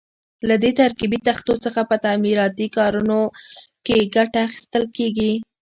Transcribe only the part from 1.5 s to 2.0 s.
څخه په